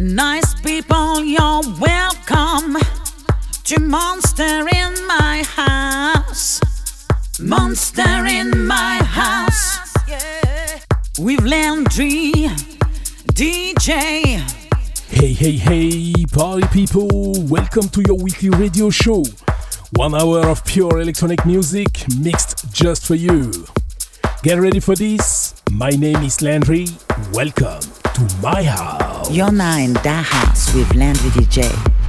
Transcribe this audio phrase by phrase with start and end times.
[0.00, 2.78] Nice people, you're welcome
[3.64, 6.58] to Monster in my house.
[7.38, 9.78] Monster in my house.
[11.18, 12.32] With Landry,
[13.34, 14.40] DJ.
[15.10, 17.34] Hey, hey, hey, party people!
[17.42, 19.22] Welcome to your weekly radio show.
[19.96, 23.52] One hour of pure electronic music mixed just for you.
[24.42, 25.62] Get ready for this.
[25.70, 26.86] My name is Landry.
[27.34, 29.30] Welcome to my house.
[29.30, 31.99] You're now in that house with Landry DJ.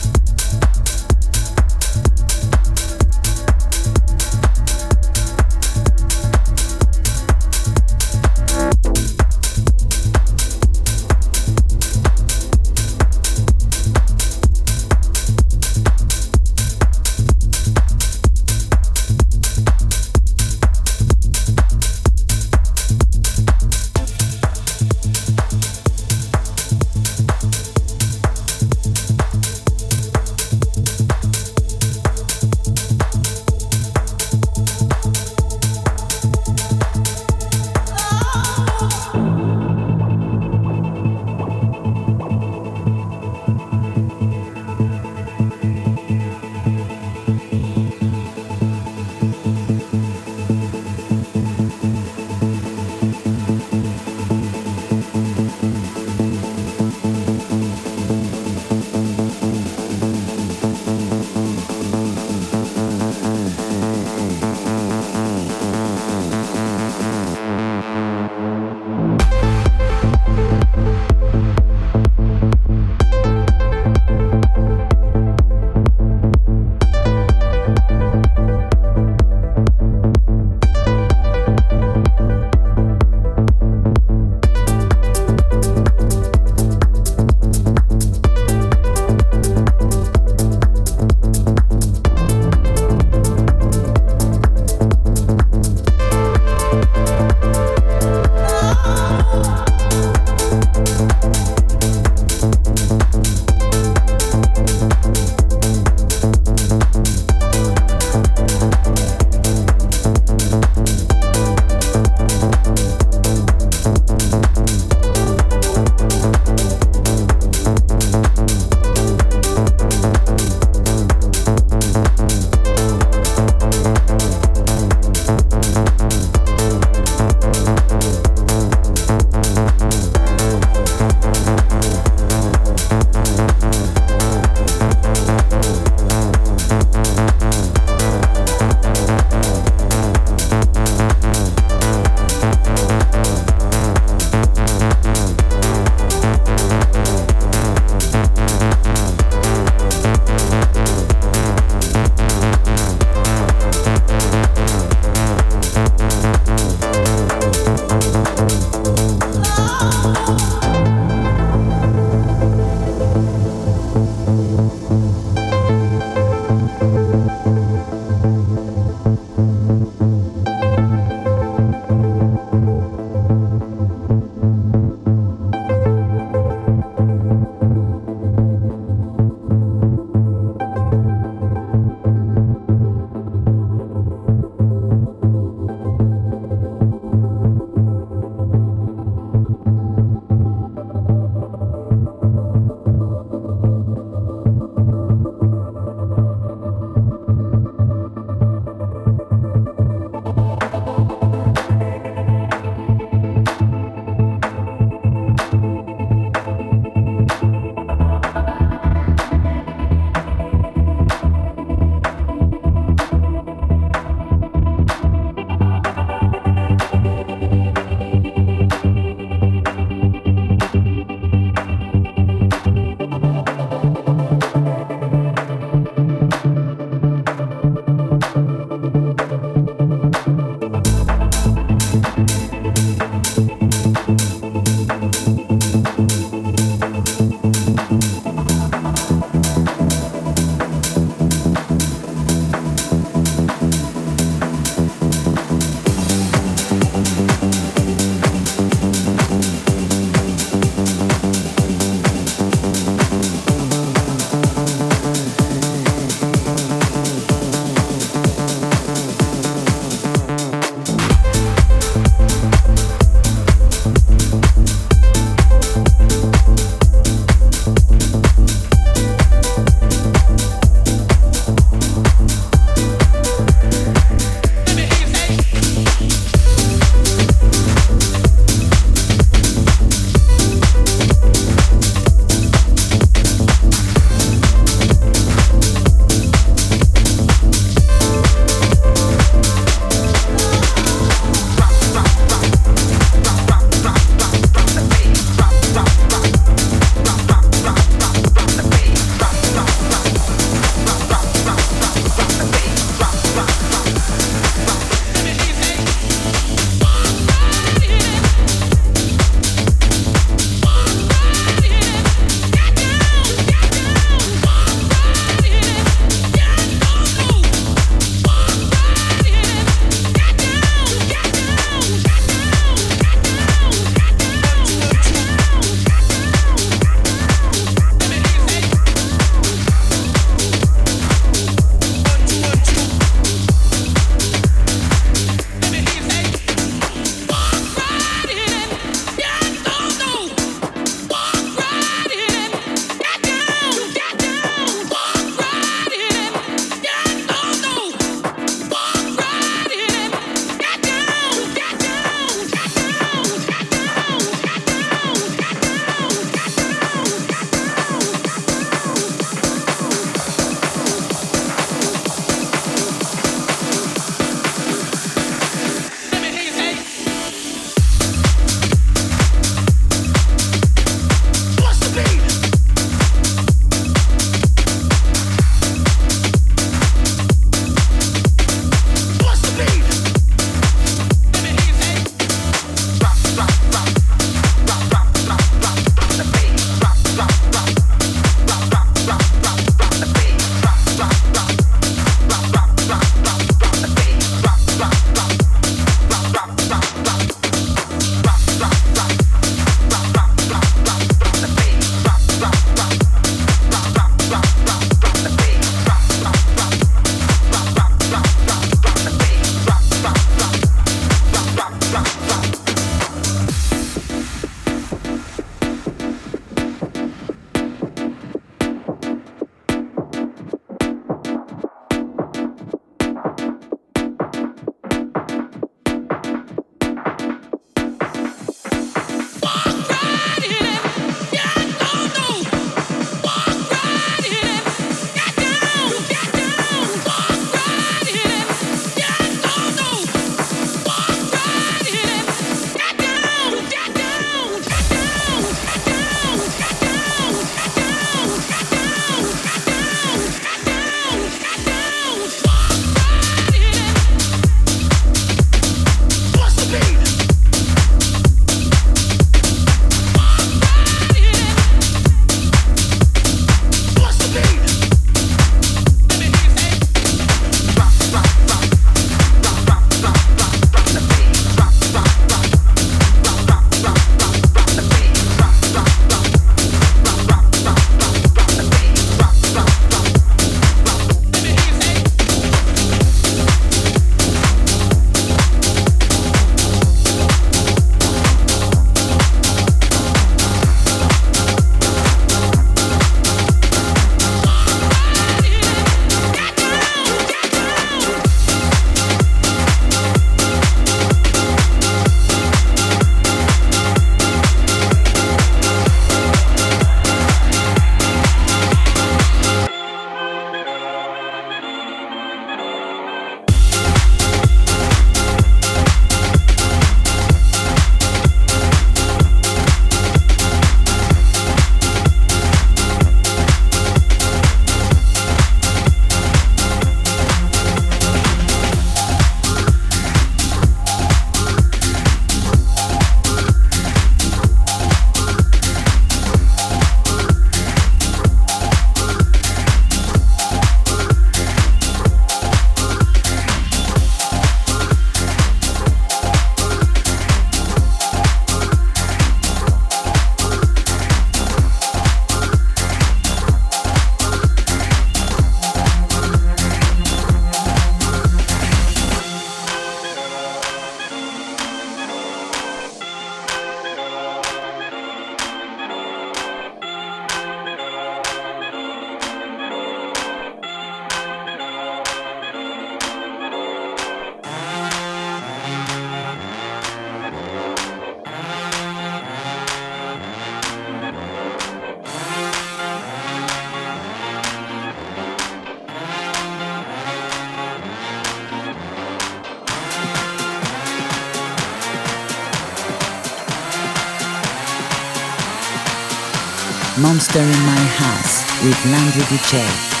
[597.33, 600.00] Monster in My House with Landry DJ.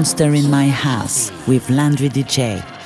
[0.00, 2.79] Monster in My House with Landry DJ.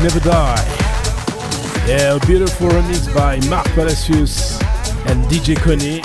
[0.00, 0.64] Never Die.
[1.88, 4.60] Yeah, a beautiful remix by Mark Palacios
[5.06, 6.00] and DJ Connie.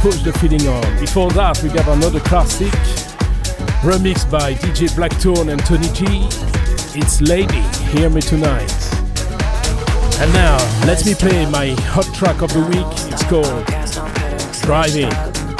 [0.00, 1.00] Push the feeling on.
[1.00, 2.70] Before that, we got another classic
[3.82, 6.28] remix by DJ Blacktone and Tony G.
[6.96, 8.72] It's Lady, Hear Me Tonight.
[10.20, 12.86] And now, let me play my hot track of the week.
[13.12, 13.66] It's called
[14.62, 15.10] Driving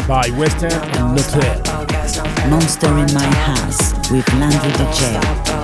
[0.07, 1.61] by Western and Notre.
[2.49, 5.64] Monster in My House with Landry DJ.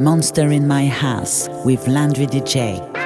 [0.00, 2.99] Monster in My House with Landry DJ.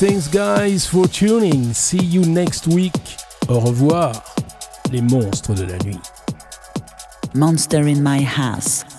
[0.00, 1.74] Thanks guys for tuning.
[1.74, 3.18] See you next week.
[3.48, 4.12] Au revoir,
[4.90, 6.00] les monstres de la nuit.
[7.34, 8.89] Monster in my house